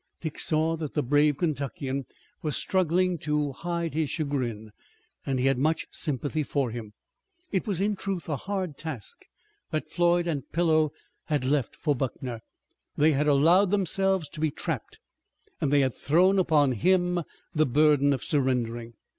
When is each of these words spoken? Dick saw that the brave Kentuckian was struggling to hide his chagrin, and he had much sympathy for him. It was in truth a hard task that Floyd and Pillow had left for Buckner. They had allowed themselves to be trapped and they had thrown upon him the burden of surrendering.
Dick 0.19 0.39
saw 0.39 0.75
that 0.77 0.95
the 0.95 1.03
brave 1.03 1.37
Kentuckian 1.37 2.07
was 2.41 2.57
struggling 2.57 3.19
to 3.19 3.51
hide 3.51 3.93
his 3.93 4.09
chagrin, 4.09 4.71
and 5.27 5.37
he 5.37 5.45
had 5.45 5.59
much 5.59 5.85
sympathy 5.91 6.41
for 6.41 6.71
him. 6.71 6.93
It 7.51 7.67
was 7.67 7.79
in 7.79 7.95
truth 7.95 8.27
a 8.27 8.35
hard 8.35 8.79
task 8.79 9.19
that 9.69 9.91
Floyd 9.91 10.25
and 10.25 10.51
Pillow 10.51 10.91
had 11.25 11.45
left 11.45 11.75
for 11.75 11.95
Buckner. 11.95 12.39
They 12.97 13.11
had 13.11 13.27
allowed 13.27 13.69
themselves 13.69 14.27
to 14.29 14.39
be 14.39 14.49
trapped 14.49 14.97
and 15.59 15.71
they 15.71 15.81
had 15.81 15.93
thrown 15.93 16.39
upon 16.39 16.71
him 16.71 17.21
the 17.53 17.67
burden 17.67 18.11
of 18.11 18.23
surrendering. 18.23 18.95